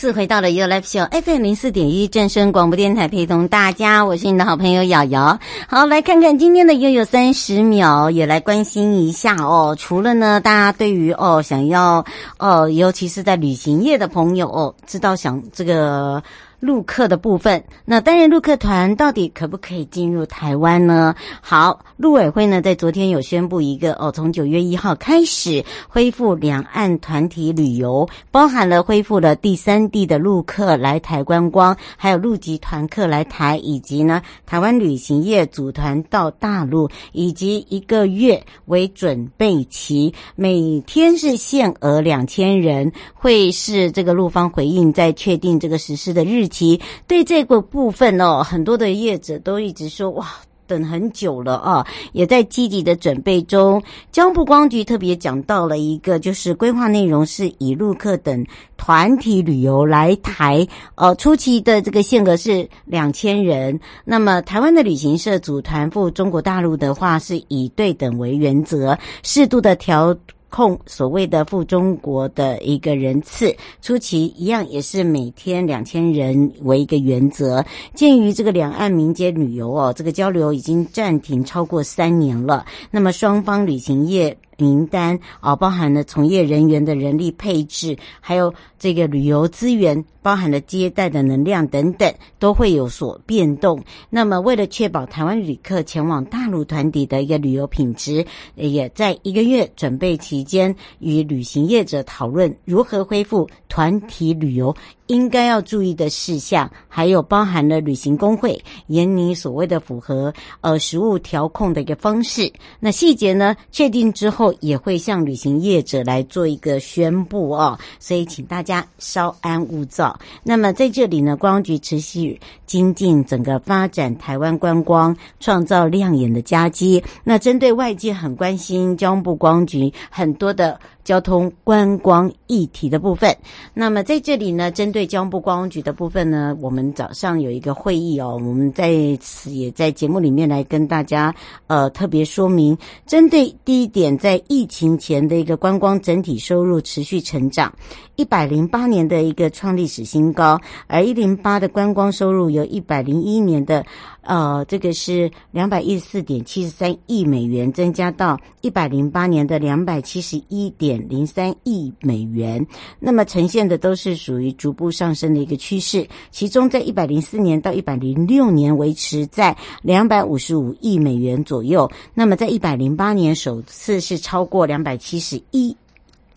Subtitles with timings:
[0.00, 5.38] 次回到了 You Live Show FM 零四点一正声广播电台，陪同大家，我是你的好朋友瑶瑶。
[5.68, 9.76] 好，来看看今天的悠悠三十秒，也来关心一下哦。
[9.78, 12.02] 除了呢，大家对于哦想要
[12.38, 16.22] 哦，尤其是在旅行业的朋友哦，知道想这个。
[16.60, 21.14] 陆客的部分，那单人陆客团到底可不可以进入台湾呢？
[21.40, 46.49] 好，陆委会呢在昨天有宣布一个哦，从九月一号开始恢复两岸团体旅游，包含了恢复了第三地的陆客来台观光，还有陆籍团客来台，以及呢台湾旅行业组团到大陆，以及一个月为准备期，每天是限额两千人，会是这个陆方回应在确定这个实施的日。
[46.50, 50.26] 其对这个部分哦，很多的业者都一直说哇，
[50.66, 53.82] 等很久了啊，也在积极的准备中。
[54.12, 58.44] 江部光局特别讲到了一个，就是规划内容是以陆客等
[58.76, 63.78] 团体旅游来台，呃，初期的这个限额是两千人。
[64.04, 70.16] 那么台湾的旅行社组团赴中国大陆的话，是以对等为原则，适度的调。
[70.50, 77.64] 控所谓的赴中国的一个人次，初期一样也是每天两千人为一个原则。
[77.94, 84.36] 鉴于这个两岸民间旅游哦，这个交流已经暂停超过三年了，那么双方旅行业。
[84.60, 93.82] 名单啊，包含了从业人员的人力配置，还有这个旅游资源，包含了接待的能量等等，都会有所变动。
[94.08, 104.74] 那么，为了确保台湾旅客前往大陆团体的一个旅游品质，也在一个月准备期间，与旅行业者讨论如何恢复团体旅游。
[105.10, 112.52] 应该要注意的事项，还有包含了旅行公会严拟所谓的符合呃实务调控的一个方式。
[112.78, 117.76] 那细节呢，确定之后也会向旅行业者来做一个宣布哦。
[117.98, 120.16] 所以请大家稍安勿躁。
[120.44, 127.02] 那么在这里呢，观光局持续精进整个发展台湾观光，创造亮眼的佳绩。
[127.24, 130.78] 那针对外界很关心交通部观光局很多的。
[131.04, 133.36] 交通观光议题的部分，
[133.74, 141.34] 那么在这里呢，针对交通部观光局的部分呢，我们早上有一个会议哦，我们在此也在节目里面来跟大家
[141.66, 147.72] 呃特别说明，针对第一点，在疫情前的一个观光整体收入持续成长，
[148.16, 153.84] 一百零八年的一个创历史新高，而一零八的观光收入由一百零一年的。
[154.22, 162.64] 呃，这个是两百一十四点七十三亿美元，增加到一百零八年的两百七十一点零三亿美元。
[162.98, 166.06] 那么呈现的都是属于逐步上升的一个趋势。
[166.30, 171.90] 其中，在一百零四年到一百零六年维持在两百五十五亿美元左右。
[172.12, 175.74] 那么，在一百零八年首次是超过两百七十一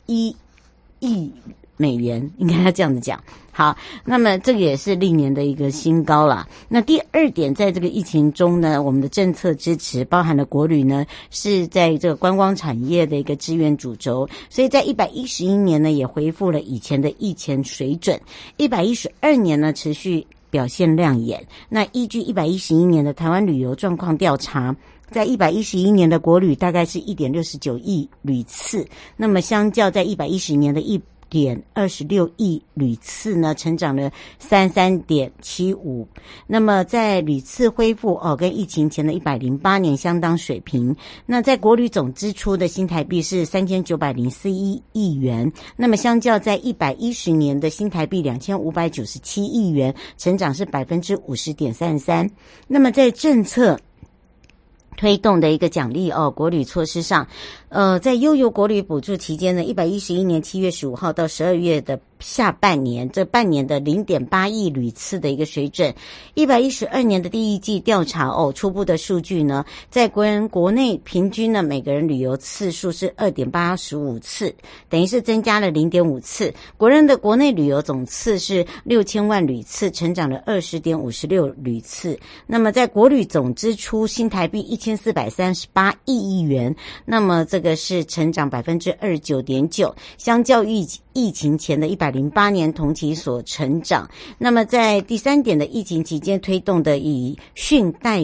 [0.05, 0.35] 一
[0.99, 1.31] 亿
[1.77, 3.21] 美元，应该要这样子讲。
[3.51, 6.47] 好，那么这个也是历年的一个新高了。
[6.67, 18.19] 那第二点，在这个疫情中呢，我们的政策支持包含了国旅呢，是在这个观光产业的一个支援主轴，所以在一百一十一年呢，也恢复了以前的疫情水准。
[18.57, 21.45] 一百一十二年呢，持续表现亮眼。
[21.69, 24.75] 那依据一百一十一年的台湾旅游状况调查，
[25.11, 28.83] 在一百一十一年的国旅大概是一点六十九亿旅次，
[29.15, 30.99] 那么相较在一百一十年的一
[31.33, 36.07] 点二十六亿屡次呢，成长了三三点七五。
[36.45, 40.95] 那么在屡次恢复哦，跟疫情前的一百零八年相当水平。
[41.25, 45.51] 那在国旅总支出的新台币是三千九百零四亿亿元。
[45.75, 52.29] 那么相较在一百一十年的新台币两千五百九十七亿元，成长是百分之五十点三三。
[52.67, 53.79] 那么在政策
[54.95, 57.27] 推动的一个奖励哦，国旅措施上，
[57.73, 61.99] 呃，在悠游国旅补助期间呢，一百一十一年七月十五号到十二月的。
[62.19, 65.93] 下半年这半年的零点八亿旅次的一个水准，
[66.35, 74.55] 一百一十二年的第一季调查哦，初步的数据呢，在国人国内平均呢，每个人旅游次数是二点八十五次，
[74.87, 76.53] 等于是增加了零点五次。
[76.77, 82.17] 国人的国内旅游总次是六千万旅次，成长了二十点五十六旅次。
[82.47, 86.73] 那么在国旅总支出新台币一千四百三十八亿亿元，
[87.03, 92.13] 那么这个是成长百分之二十九点九，相较于疫情前的一百。
[92.13, 94.07] 零八年同期所成长，
[94.37, 98.23] 那么在第三点的疫情期间推动的以训代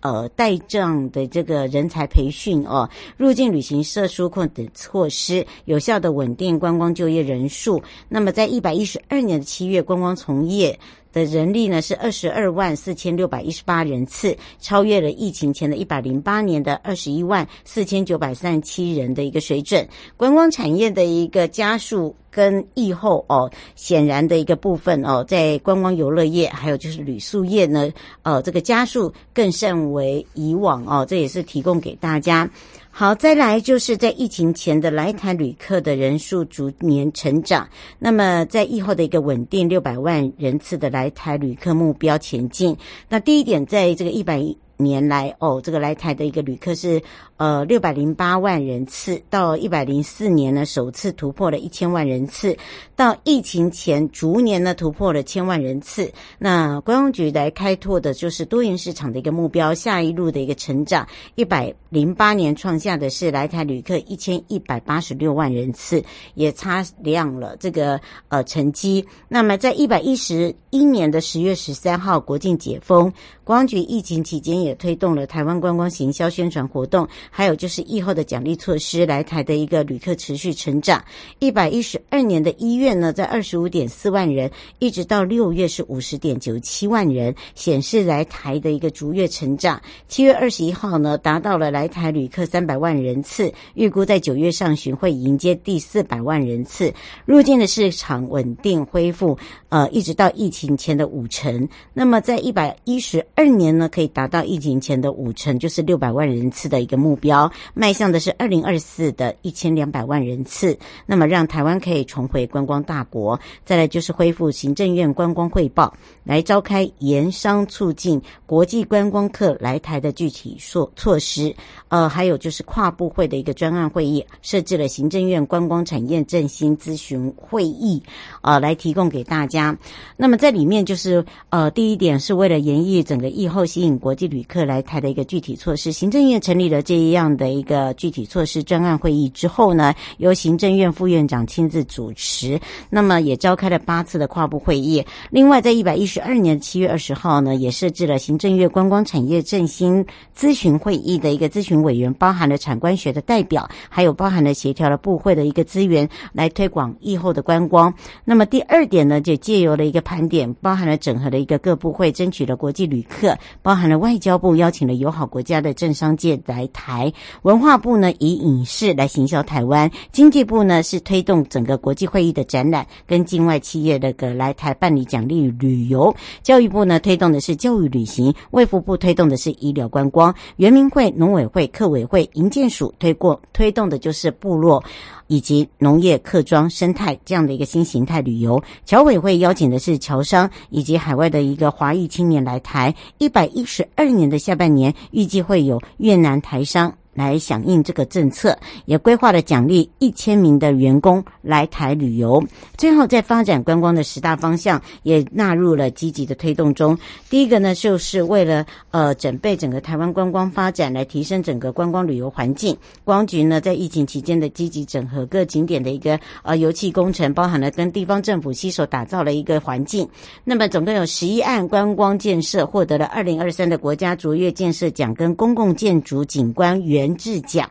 [0.00, 7.82] 呃代账的这个人才培训哦，入境旅行社纾困等措施，有效的稳定观光就业人数。
[8.10, 10.78] 那么在一百一十二年的七月，观光从业
[11.12, 19.86] 的人力呢是二十二万四千六百一十八人次，超越了疫情前的一百零八年的二十一万四千九百三十七人的一个水准。
[20.16, 27.90] 观光产业的一个加速跟疫后哦，显然的一个部分哦，在观光游乐业还有就是旅宿业呢，
[28.22, 32.48] 呃，这个加速更甚为以往哦，这也是提供给大家。
[32.90, 42.76] 好，再来就是在疫情前的来台旅客的人数逐年成长，那么在疫后的一个稳定六百万人次的来台旅客目标前进。
[43.08, 44.44] 那第一点，在这个一百
[44.76, 47.00] 年来哦，这个来台的一个旅客是。
[47.40, 52.54] 呃，六百零八万人次，到一百零四年呢，首次突破了一千万人次，
[52.94, 56.12] 到疫情前逐年呢突破了千万人次。
[56.38, 61.08] 那观光局来开拓的就是多元市场的一个目标，下一路的一个成长。
[61.34, 66.04] 一百零八年创下的是来台旅客一千一百八十六万人次，
[66.34, 67.98] 也擦亮了这个
[68.28, 69.02] 呃成绩。
[69.28, 73.10] 那么在一百一十一年的十月十三号国境解封，
[73.44, 77.08] 观光局疫情期间也推动了台湾观光行销宣传活动。
[77.30, 81.02] 还有就是疫后的奖励措施，来台的一个旅客持续成长。
[81.38, 89.80] 一百一十二年的一月呢，在二十五点四万人，一直到六月是五十点九七万人，显示来台的一个逐月成长。
[90.08, 96.92] 七月二十一号呢，达到了来台旅客三百万人次，预估在九月上旬会迎接第四百万人次。
[97.24, 99.38] 入境的市场稳定恢复，
[99.68, 101.68] 呃，一直到疫情前的五成。
[101.94, 107.48] 那么在一百一十二年呢，可以达到疫情前的五成，就是六百万人次的一个目标。
[107.74, 110.76] 迈向的是二零二四的一千两百万人次，
[111.06, 113.38] 那么让台湾可以重回观光大国。
[113.64, 115.94] 再来就是恢复行政院观光汇报，
[116.24, 121.54] 来召开研商促进国际观光客来台的具体措措施。
[121.88, 128.02] 呃，还有就是跨部会的一个专案会议，设置了行政院观光产业振兴咨询会议，
[128.40, 129.76] 呃，来提供给大家。
[130.16, 137.09] 那么在里面就是呃，第一点是为了研议整个疫后吸引国际旅客来台的一个具体措施，行政院成立了这一。
[137.10, 142.56] 这样的一个具体措施专案会议之后呢，由行政院副院长亲自主持，
[142.88, 145.04] 那么也召开了八次的跨部会议。
[145.28, 150.06] 另外，在一百一十二年七月二十号呢，也设置了行政院观光产业振兴
[150.38, 157.92] 咨询会议的一个咨询委员，包含了产官学的代表，还有包含了协调了部会的一个资源，来推广疫后的观光。
[158.24, 166.99] 那么第二点呢，就借由了一个盘点，包含了整合的一个各部会，争取了国际旅客，包含了外交部邀请了友好国家的政商界来台。
[167.42, 184.82] 文化部呢，以影视来行销台湾，经济部呢是推动整个国际会议的展览跟境外企业的个来台办理奖励旅游，教育部呢推动的是教育旅行，卫福部推动的是医疗观光，原民会、农委会、客委会、营建署推过推动的就是部落。
[185.30, 192.92] 以及农业、客庄、生态这样的一个新形态旅游，侨委会邀请的是侨商以及海外的一个华裔青年来台。
[193.18, 196.92] 一百一十二年的下半年，预计会有越南台商。
[197.20, 202.42] 来响应这个政策，也规划了奖励一千名的员工来台旅游。
[202.78, 206.96] 最后，在发展观光的十大方向也纳入了积极的推动中。
[207.28, 212.74] 第一个呢，就是为了呃准备整个台湾观光发展，来提升整个观光旅游环境。
[213.04, 220.08] 光局呢，在疫情期间的积极整合各景点的一个呃油气工程，包含了跟地方政府携手打造了一个环境。
[220.42, 227.09] 那么，总共有十一案观光建设获得了二零二三的国家卓越建设奖跟公共建筑景观园。
[227.10, 227.68] 原制奖，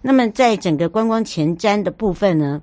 [0.00, 2.62] 那么在整个观光前瞻的部分呢，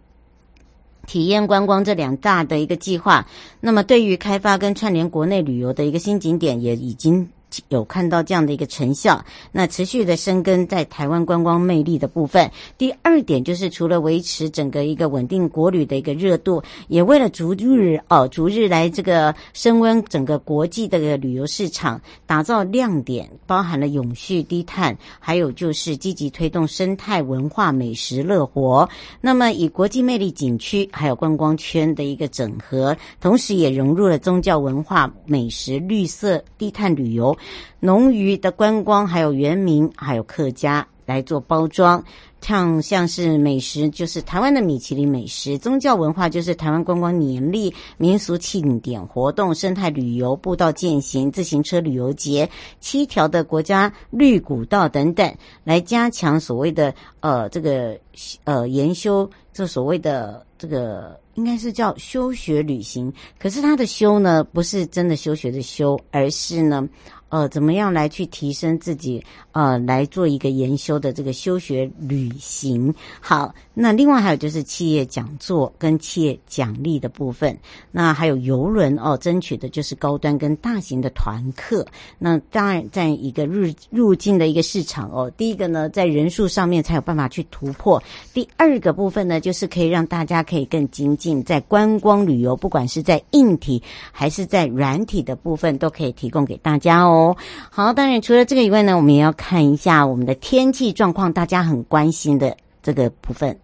[1.05, 3.27] 体验观光这两大的一个计划，
[3.59, 7.29] 那么对于开发跟串联国内旅游的一个新景点，也已经。
[7.69, 12.49] 有看到这样的一个成效，那持续的深耕在台湾观光魅力的部分。
[12.77, 28.87] 第二点就是，除了维持整个一个稳定国旅的一个热度，也为了逐日哦逐日来这个升温整个国际的旅游市场，打造亮点，包含了永续低碳，还有就是积极推动生态文化美食乐活。
[29.21, 37.35] 那么以国际魅力景区还有观光圈的一个整合，同时也融入了宗教文化、美食、绿色低碳旅游。
[37.79, 42.03] 农渔的观光，还有原民，还有客家来做包装，
[42.41, 52.49] 像像是美食，就是台湾的米其林美食；宗教文化就是台湾观光年历、民俗庆典活动、生态旅游、步道践行、自行车旅游节、
[52.79, 57.97] 七条的国家绿古道等等，来加强所谓的呃这个
[58.43, 61.19] 呃研修，这所谓的这个。
[61.35, 66.87] 应该是叫修学旅行，可是他的修呢，不是真的修学的修，而是呢，
[67.29, 72.93] 呃，怎么样来去提升自己，呃，来做一个研修的这个修学旅行。
[73.19, 77.55] 好，那另外还有就是企业讲座跟企业奖励的部分，
[77.91, 81.85] 那还有游轮哦，争取的就是高端跟大型的团客。
[82.17, 88.01] 那当然，在一个入入境的一个市场哦，第一个呢，在人数上面才有办法去突破；
[88.33, 91.43] 第二个部分呢，就是可以让大家可以更精进。
[91.43, 97.35] 在观光旅游，不管是在硬体还是在软体的部分，都可以提供给大家哦。
[97.69, 103.57] 好，当然除了这个以外呢，我们也要看一下我们的天气状况，大家很关心的这个部分。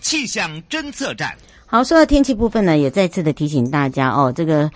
[0.00, 1.32] 气象侦测站。
[1.66, 4.70] 好，说到天气部分呢，也再次的提醒大家哦，这个。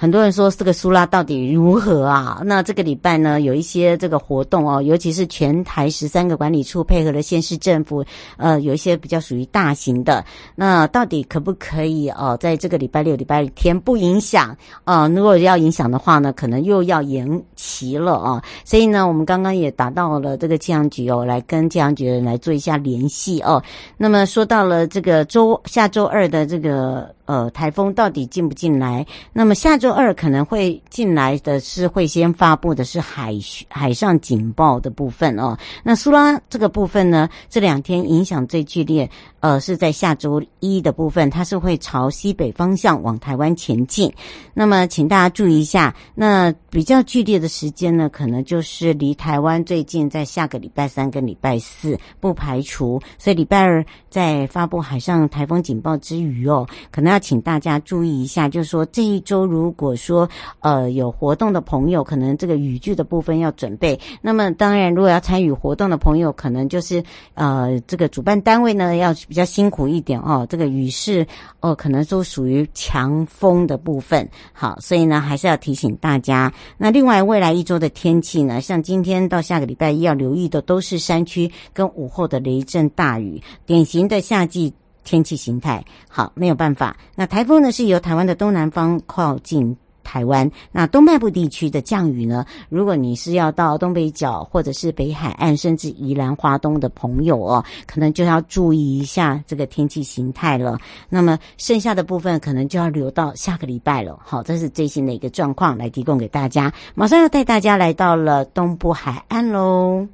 [0.00, 2.40] 很多人说这个苏拉到底如何啊？
[2.44, 8.04] 那这个礼拜呢，有一些这个活动哦，尤其是全台十三个管理处配合了县市政府，
[8.36, 10.24] 呃，有一些比较属于大型的。
[10.54, 14.56] 那到底可不可以哦，在这个礼拜六、礼拜天不影响？
[14.84, 18.42] 呃，如果要影响的话呢，可能又要延齐了啊。
[18.64, 23.62] 所以呢，我们刚刚也打到了这个气象局哦，来跟气象局的人来做一下联系哦。
[23.98, 27.14] 那么说到了这个周下周二的这个。
[27.28, 29.06] 呃，台风到底进不进来？
[29.34, 33.34] 那么下周二可能会进来的是会先发布的是海
[33.68, 35.54] 海上警报的部分哦。
[35.82, 39.06] 那苏拉这个部分呢，这两天影响最剧烈。
[39.40, 44.12] 呃，是在下周一的部分，它是会朝西北方向往台湾前进。
[44.52, 53.00] 那么，请大家注意一下，那比较剧烈的时间呢，可能就是离台湾最近，在下个礼拜三跟礼拜四，不排除。
[53.18, 60.28] 所以礼拜二在发布海上台风警报之余哦，可能要请大家注意一下，就是说这一周如果说
[60.60, 63.98] 呃有活动的朋友，可能这个雨具的部分要准备。
[64.20, 67.02] 那么，当然如果要参与活动的朋友，可能就是
[67.34, 69.14] 呃这个主办单位呢要。
[69.26, 71.26] 比较辛苦一点哦，这个雨势
[71.60, 74.26] 哦，可能都属于强风的部分。
[74.52, 76.52] 好，所以呢，还是要提醒大家。
[76.76, 85.84] 那另外，未来一周的天气呢，像今天到下个礼拜一要留意的，都是山区跟午后的雷阵大雨，典型的夏季天气形态。
[86.08, 86.96] 好，没有办法。
[87.14, 89.76] 那台风呢，是由台湾的东南方靠近。
[90.08, 100.78] 台湾那东半部地区的降雨呢，如果你是要到东北角或者是北海岸，甚至宜兰花东的朋友哦，可能就要注意一下这个天气形态了。
[101.10, 104.18] 那么剩下的部分可能就要留到下个礼拜了。
[104.24, 106.72] 好，这是最新的一个状况，来提供给大家。
[106.94, 110.08] 马上要带大家来到了东部海岸喽。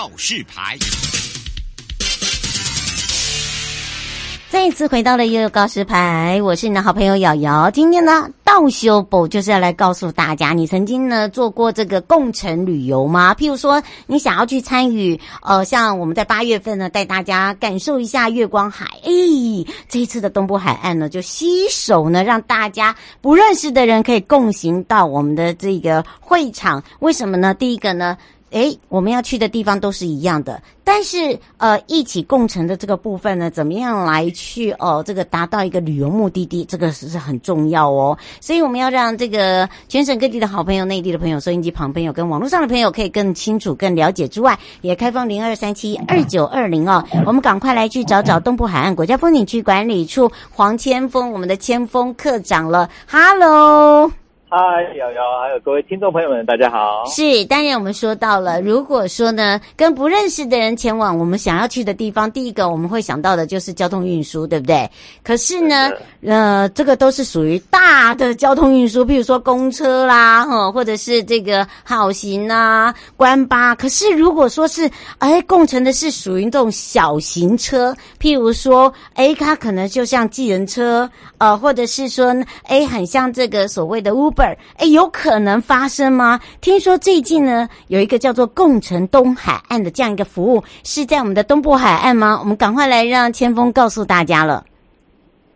[0.00, 0.78] 告示牌，
[4.48, 7.70] 再一次回到了悠悠告示牌，我是你的好朋友瑶瑶。
[7.70, 13.34] 今天呢，倒修补就是要来告诉大家，你曾经呢做过这个共乘旅游吗？
[13.34, 18.86] 譬如说，你想要去参与，呃，像我们在八月份呢，带大家感受一下月光海。
[19.04, 19.10] 哎，
[19.86, 26.82] 这一次的东部海岸呢，就携手呢，让大家不认识的人可以共行到我们的这个会场。
[27.00, 27.52] 为什么呢？
[27.52, 28.16] 第一个呢。
[28.50, 38.18] 诶，我们要去的地方都是一样的，但是呃，一起共乘的这个部分呢，怎么样来去哦，这个达到一个旅游目的地，这个是是很重要哦。
[38.40, 47.04] 所以我们要让这个全省各地的好朋友、内地的朋友、收音机旁朋友跟网络上的朋友可以更清楚、更了解之外，也开放零二三七二九二零哦。
[47.24, 52.90] 我们赶快来去找找东部海岸国家风景区管理处黄千峰，我们的千峰课长了。
[53.08, 54.10] Hello。
[54.52, 54.58] 嗨，
[54.98, 57.04] 瑶瑶，还有各位听众朋友们，大家好。
[57.06, 64.90] 是，当然我们说到了，如果说呢，跟不认识的人前往我们想要去的地方，第一个我们会想到的就是交通运输，对不对？
[65.22, 65.92] 可是呢，
[66.26, 73.72] 呃，这个都是属于大的交通运输，譬如说公车啦，哈，或者是这个好行啊、关巴。
[73.76, 84.39] 可是如果说是，哎，共乘的是属于这种小型车，譬如说，哎，它可能就像计程车，呃，或者是说，哎，很像这个所谓的 Uber。
[84.46, 86.40] 哎，有可能发生吗？
[86.60, 92.38] 听说最近呢，有一个叫做共乘东海岸的这样一个服务，是在我们的东部海岸吗？
[92.40, 94.64] 我们赶快来让千锋告诉大家了。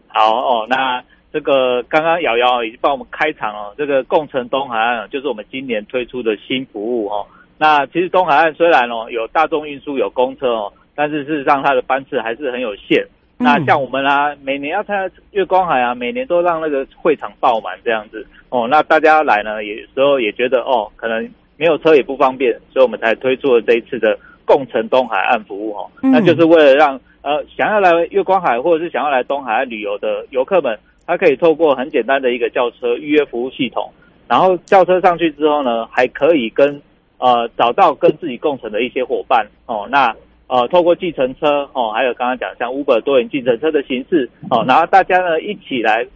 [0.08, 3.74] 好哦，那这个刚刚瑶瑶已经帮我们开场了。
[3.76, 7.26] 这个共乘东海岸就是我们今年推出的新服务哦。
[7.58, 13.04] 那其实东海岸虽然哦有大众运输有公车哦，但是事实上它的班次还是很有限。
[13.44, 18.66] 那像我们啊，每年要参加月光海啊，每年都让那个会场爆满这样子哦。
[18.68, 25.90] 那大家来呢，有时候也觉得哦，可能没有车也不方便，所以我们才推出了这一次的共乘东海岸服务哦。
[26.00, 33.92] 那就是为了让呃想要来月光海或者是想要来东海岸旅游的游客们，他可以透过很简单的一个叫车预约服务系统，
[34.26, 36.80] 然后叫车上去之后呢，还可以跟
[37.18, 39.86] 呃找到跟自己共乘的一些伙伴哦。
[39.90, 40.14] 那
[40.54, 46.06] 呃，透过计程车哦，还有刚刚讲像 Uber 多元计程车的形式哦，然后大家呢一起来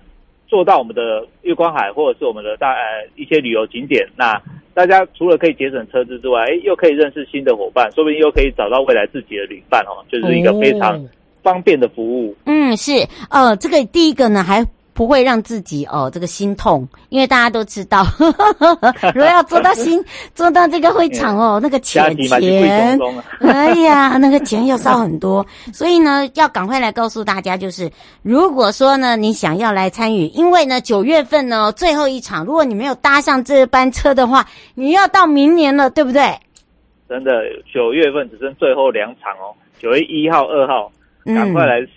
[0.46, 4.40] 坐到我们的月光海或者是我们的大呃一些旅游景点，那
[4.74, 11.04] 大家除了可以节省车资之外，哎，又可以认识新的伙伴，说不定又可以找到未来自己的旅伴哦，就是一个非常
[11.42, 12.36] 方便的服务。
[12.44, 12.92] 嗯，是，
[13.30, 14.64] 呃，这个第一个呢还。
[14.98, 22.98] 不会让自己哦这个心痛，因为大家都知道，呵呵呵如果要做到心 做到这个会场哦，那个钱钱，
[23.38, 27.88] 哎呀，那个钱要烧很多，所以呢，要赶快来告诉大家，就是
[28.22, 36.36] 如果说呢，你想要来参与，因为呢，九月份呢最后一场，如果你没有搭上这班车的话，你要到明年了，对不对？
[37.08, 37.30] 真的，
[37.72, 40.90] 九月份只剩最后两场哦，九月一号、二号，
[41.24, 41.78] 赶快来。
[41.82, 41.88] 嗯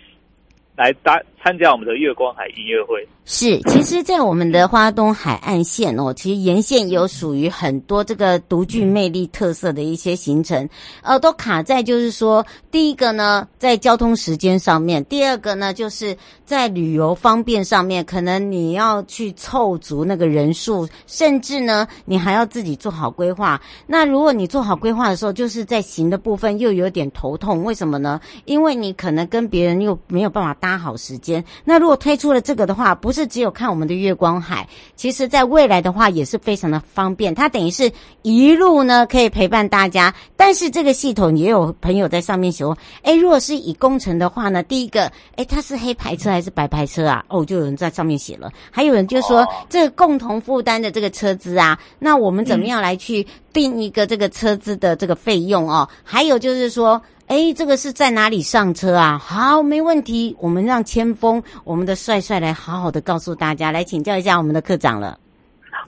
[0.74, 3.06] 来搭参加我们的月光海音乐会。
[3.24, 10.68] 是，其实，在我们的花东海岸线哦，其实沿线有属于很多这个独具魅力特色的一些行程，
[11.02, 23.60] 呃，都卡在就是说，第一个呢，在交通时间上面；第二个呢，就是在旅游方便上面，可能你要去凑足那个人数，甚至呢，你还要自己做好规划。
[23.86, 28.20] 那如果你做好规划的时候，就是在行的部分又有点头痛，为什么呢？
[28.46, 31.31] 因为你可能跟别人又没有办法搭好时间。
[31.64, 33.12] 那如果推出了这个的话，不。
[33.12, 34.66] 是只有看我们的月光海，
[34.96, 37.34] 其实在未来的话也是非常的方便。
[37.34, 37.92] 它等于是
[38.22, 47.22] 一路呢可以陪伴大家，但是这个系统也有朋友在上面说，哎，如果是以工程的话呢，第一个，哎，它是黑牌车还是白牌车啊？
[47.28, 55.86] 哦，就有人在上面写了，还有人就说这个共同负担的这个车资啊，那我们怎么样来去定一个这个车资的这个费用哦？
[56.02, 56.98] 还有就是说。
[57.32, 59.16] 哎，这个是在哪里上车啊？
[59.16, 65.18] 好，没问题，我们让千锋，我们的帅帅来好好的告诉大家，来请教一下我们的课长了。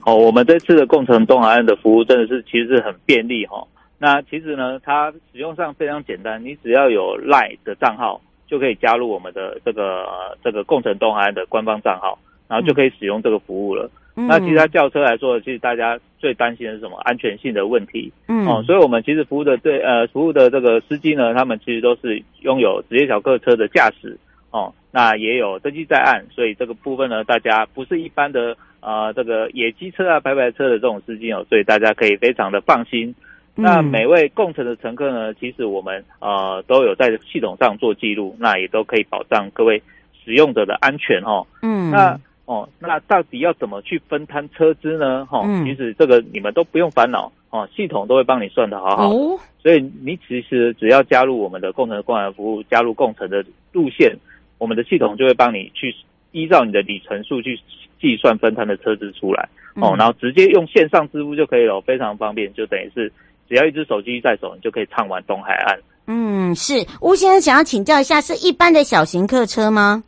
[0.07, 3.67] 哦，我们这次的共乘东海岸的服务真的是其实是很便利哈、哦。
[3.99, 10.03] 那其实呢，它使用上非常简单，你只要有 LINE 的账号就可以加入我们的这个、
[10.43, 13.87] 这个共乘东海岸的官方账号，然后就可以使用这个服务了。
[14.17, 16.97] 嗯、那其实它轿车来说，其实大家最担心的是什么？
[17.03, 18.09] 安全性的问题。
[18.29, 24.17] 嗯，哦，所以我们其实服务的对呃服务的这个司机呢，他们其实都是拥有职业小客车的驾驶
[24.51, 33.13] 哦，那也有登记在案，所以这个部分呢，大家不是一般的呃这个野鸡车啊、白牌车的这种司机哦，所以大家可以非常的放心。
[33.57, 39.83] 嗯、那每位共乘的乘客呢，其实我们呃都有在系统上做记录，那也都可以保障各位
[40.23, 41.45] 使用者的安全哦。
[41.61, 42.17] 嗯，那。
[42.45, 45.25] 哦，那到底要怎么去分摊车资呢？
[45.25, 49.15] 哈、嗯，其实这个你们都不用烦恼哦，系统都会帮你算的好好的。
[49.15, 54.15] 哦，所以你其实只要加入我们的共乘共享服务，加入共乘的路线，
[54.59, 55.95] 我们的系统就会帮你去
[56.33, 57.59] 依照你的里程数去
[57.99, 59.49] 计算分摊的车资出来。
[59.75, 63.11] 哦，然后直接用线上支付就可以了，非常方便，就等于是
[63.49, 65.79] 只要一只手机在手，你就可以畅玩东海岸。
[66.05, 70.03] 嗯，是吴先生想要请教一下，是一般的小型客车吗？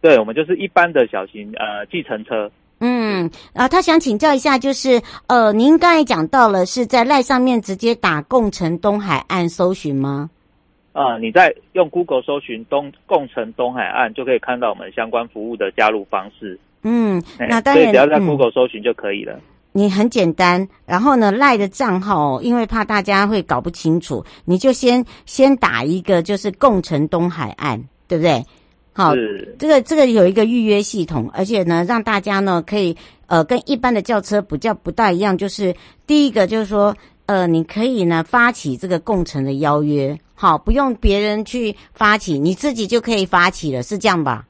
[0.00, 10.30] 对，我们就是一般的小型呃计程车嗯，啊，他想请教一下，就是呃，您刚才讲到了是在赖上面直接打共城东海岸搜寻吗？
[10.92, 16.58] 啊、呃，你在用 Google 搜寻东共城东海岸，就可以看到我们相关服务的加入方式。
[16.82, 19.34] 嗯，那当然，所以只要在 Google 搜寻就可以了。
[19.34, 19.40] 嗯、
[19.72, 28.42] 你很简单，然后呢，赖的账号，因为怕大家会搞不清楚，你就先先打一个，就是共城东海岸，对不对？
[28.92, 29.14] 好，
[29.58, 35.74] 这个这个有一个预约系统，而且呢，让大家呢可以呃跟一般的轿车不叫不大一样，就是
[36.06, 36.94] 第一个就是说
[37.26, 44.44] 呃你可以呢发起这个共乘的邀约，好，不用别人去发起，你自己就可以发起了，是这样吧？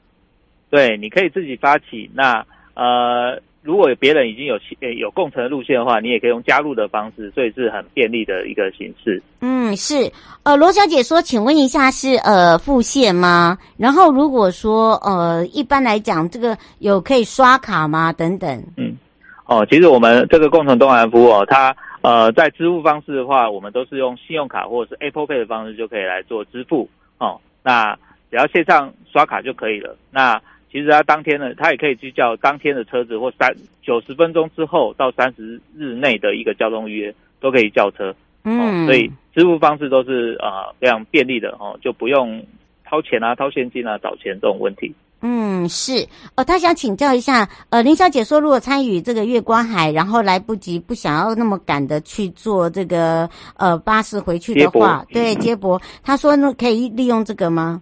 [0.69, 2.09] 对，你可以自己发起。
[2.13, 4.57] 那呃，如果有别人已经有
[4.97, 9.21] 有共乘的路线的话，你也可以用加入的方式，所以是很便利的一个形式。
[9.41, 10.11] 嗯，是。
[10.43, 13.57] 呃，罗小姐说，请问一下是呃付现吗？
[13.77, 18.11] 然后如果说呃一般来讲，这个有可以刷卡吗？
[18.11, 18.63] 等等。
[18.77, 18.97] 嗯，
[19.45, 27.39] 哦，其实我们这个共乘东海岸服务哦，它呃在支付方式的话，我们都是用信用卡或者是 Apple Pay 的方式就可以来做支付哦。
[27.61, 27.95] 那
[28.31, 29.95] 只要线上刷卡就可以了。
[30.09, 38.15] 那其实他当天呢，他也可以去叫当天的车子，或三九十分钟之后到三十日内的一个交通预约都可以叫车。
[38.43, 42.41] 嗯、哦，所以支付方式都是啊、呃、非常便利的哦，就不用
[42.85, 44.93] 掏钱啊、掏现金啊、找钱这种问题。
[45.23, 46.07] 嗯，是。
[46.33, 57.81] 呃，他想请教一下，呃，林小姐说，如果参与这个月光海，然后来不及不想要那么赶的去坐这个呃巴士回去的话，接对接驳，他说那可以利用这个吗？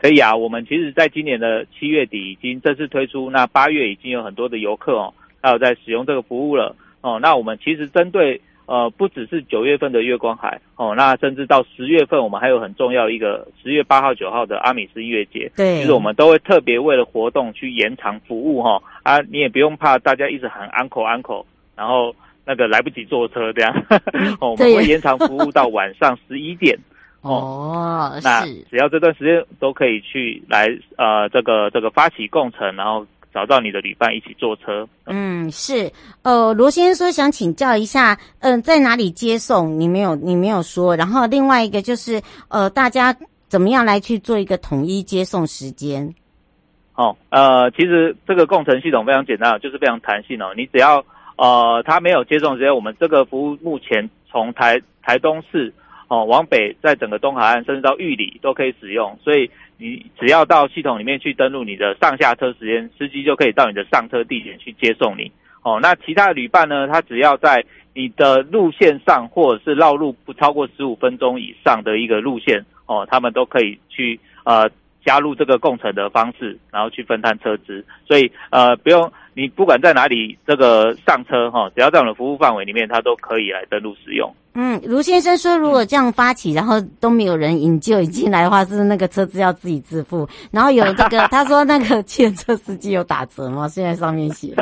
[0.00, 7.18] 可以啊，我们其实在今年的七月底已经正式推出，那八月已经有很多的游客哦，还有在使用这个服务了哦。
[7.20, 21.44] 那我们其实针对呃不只是九月份的月光海哦，那甚至到十月份，我们还有很重要一个十月八号九号的阿米斯音乐节，对，其实我们都会特别为了活动去延长服务哈、哦、啊，你也不用怕大家一直喊 uncle uncle，
[21.76, 23.84] 然后那个来不及坐车这样，
[24.40, 26.78] 哦，我们会延长服务到晚上十一点。
[27.22, 34.88] 哦，那只要这段时间都可以去来呃，这个这个发起共乘，然后找到你的旅伴一起坐车。
[35.04, 35.92] 嗯，是。
[36.22, 39.78] 呃，罗先生说想请教一下，嗯、呃，在哪里接送？
[39.78, 40.96] 你没有你没有说。
[40.96, 43.14] 然后另外一个就是呃，大家
[43.48, 46.14] 怎么样来去做一个统一接送时间？
[46.94, 50.54] 哦，呃，其实这个共乘系统非常简单，就是非常弹性哦。
[50.56, 51.04] 你只要
[51.36, 55.70] 呃，他没有接送时间，我们这个服务目前从台台东市。
[56.10, 65.30] 哦，往北在整个东海岸，甚至到玉里都可以使用，所以你只要到系统里面去登录你的上下车时间，司机就可以到你的上车地点去接送你。
[65.62, 66.88] 哦，那其他的旅伴呢？
[66.88, 74.68] 他只要在你的路线上，或者是绕路不超过十五分钟以上的一个路线，哦，他们都可以去呃
[75.04, 77.84] 加入这个共乘的方式，然后去分摊车资。
[78.06, 84.32] 所以呃不用你不管在哪里这个上车哈，哦，只要在我们的服务范围里面，它都可以来登录使用。
[84.52, 90.28] 嗯，卢先生说，如果这样发起，然后都没有人引咎进来的话，是那个车子要自己自付？
[90.50, 93.68] 然后有这个， 他说那个汽车司机有打折吗？
[93.68, 94.52] 现在上面写。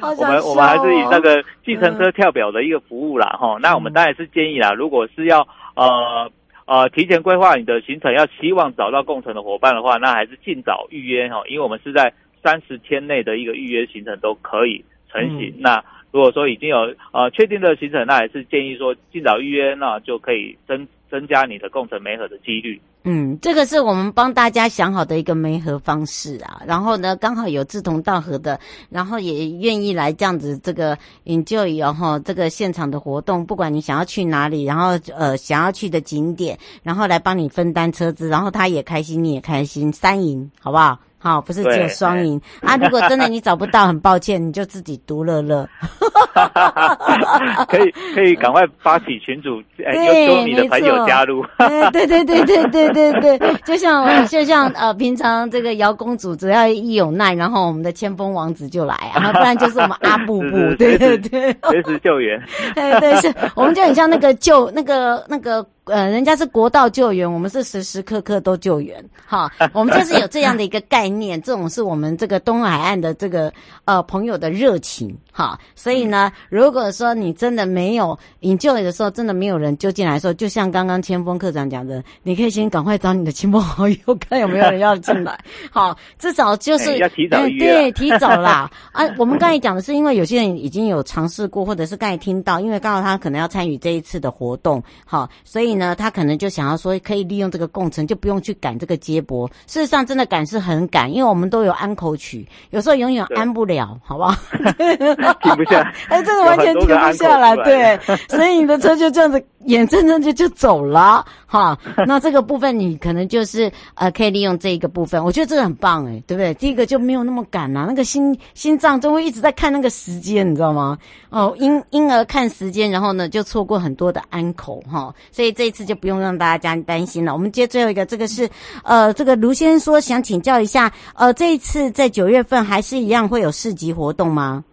[0.00, 3.60] 我们我们还是以那个计程车跳表的一个服务啦，哈、嗯。
[3.60, 5.40] 那我们当然是建议啦，如果是要
[5.74, 6.30] 呃
[6.70, 12.12] 呃提前规划你的行程，要希望找到共乘的伙伴的话，那还是尽早预约哈，因为我们是在
[12.44, 15.48] 三十天内的一个预约行程都可以成型。
[15.56, 22.80] 嗯、那如果说已经有呃确定的行程，那还是建议说尽早预约，那就可以增增加你的共乘媒合的几率。
[23.02, 26.60] 嗯，这个是我们帮大家想好的一个媒合方式啊。
[26.66, 40.98] 然后呢，刚好有志同道合的，然后也愿意来这样子这个 enjoy 然后这个现场的活动，不管你想要去哪里，然后呃想要去的景点，然后来帮你分担车资，然后他也开心，你也开心，三赢，好不好？
[41.22, 42.76] 好，不是只有双赢啊！
[42.78, 45.68] 如果真的你找不到，很抱歉，你就自己独乐乐。
[47.68, 51.44] 可以可以赶快发起群组， 哎，邀请你的朋友加入。
[51.92, 62.42] 对对对对对对对，就像就像呃，平常这个姚公主只要一有难，然后我们的千峰王子就来啊，不然就是我们阿布布，对对对，随时救援。
[62.74, 65.66] 对对是，我们就很像那个救那个那个。
[65.90, 69.04] 呃，人家是国道救援，我们是时时刻刻都救援。
[69.26, 73.52] 哈，我们就是有这样的一个概念，这种是我们这个东海岸的这个
[73.84, 75.16] 呃朋友的热情。
[75.32, 83.96] 哈，所以呢，如果说你真的没有营救的时候，真的没有人救进来的时候，就像刚刚千峰课长讲的，你可以先赶快找你的亲朋好友，
[84.28, 85.38] 看有没有人要进来。
[85.72, 88.70] 好，至少就是、欸、要提早对，提早啦。
[88.92, 95.79] 啊，我们刚才讲的是，因为有些人已经有尝试过，或者是刚才听到，因为刚好他可能要参与这一次的活动，好，所以。
[95.80, 99.48] 呢，他可能就想要说，可以利用这个共乘，就不用去赶这个接驳。
[99.66, 104.34] 事实上，真的赶是很赶，因为我们都有安口曲，有时候永远安不了，好不好？
[105.42, 109.42] 停不下， 哎，这个完全停不下来，对，所以你的车就这样子。
[109.66, 116.54] 眼睁睁就就走了哈，那这个部分你可能就是呃可以利用这一个部分，我觉得这个很棒哎，对不对？
[116.54, 120.96] 第一个就没有那么赶呐、啊，那个心心脏就会一直在看那个时间，你知道吗？
[121.28, 127.34] 哦，因因而看时间，然后呢就错过很多的安口哈，所以这一次就不用让大家担心了。
[127.34, 128.48] 我们接最后一个，这个是
[128.82, 134.64] 呃这个卢先生说想请教一下，呃这一次在九月份还是一样会有市集活动吗？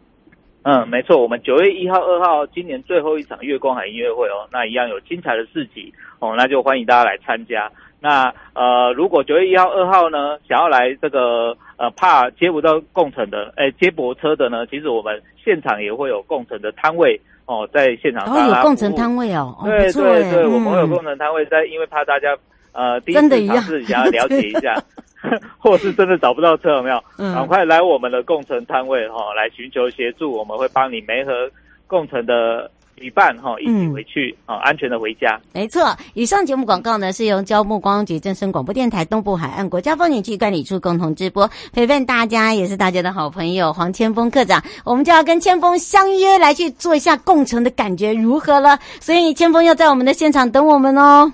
[0.64, 7.70] 嗯，没错，我们九月一号、二号今年最后一场月光海音乐会哦，那一样有精彩的市集哦，那就欢迎大家来参加。
[8.00, 22.38] 那呃，如果九月一号、二号呢，想要来这个呃怕接不到共乘的，哎接驳车的呢，其实我们现场也会有共乘的摊位哦，在现场哦有共乘摊位哦，对对对，嗯、我们会有共乘摊位在，因为怕大家
[22.74, 24.76] 呃第一次尝试想要了解一下。
[25.58, 27.04] 或是真的找不到车，有没有？
[27.18, 31.50] 嗯，赶快来我们的共乘摊位哈，来寻求协助，我们会帮你媒合
[31.88, 35.40] 共乘的旅伴哈，一起回去啊，嗯、安全的回家。
[35.54, 51.32] 没错，以上节目广告呢是由交通光局、正声广播电台、东部海岸国家风景区管理处共同直播，陪伴大家也是大家的好朋友黄千峰课长，我们就要跟千峰相约来去做一下共乘的感觉如何了，所以千峰要在我们的现场等我们哦。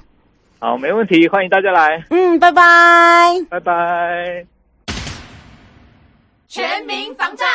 [0.59, 2.03] 好，没问题，欢迎大家来。
[2.09, 4.45] 嗯，拜拜，拜拜。
[6.47, 7.45] 全民防诈，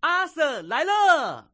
[0.00, 1.53] 阿 Sir 来了。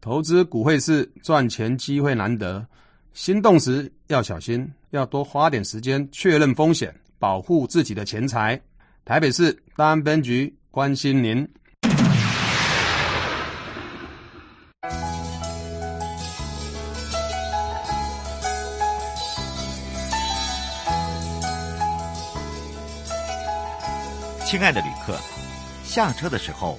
[0.00, 2.64] 投资股汇市赚钱机会难得，
[3.12, 8.58] 心动时要小心，要多花点时间确认风险，保护自己的钱财。
[9.04, 11.46] 台北市大安分局关心您。
[24.46, 25.18] 亲爱的旅客，
[25.84, 26.78] 下车的时候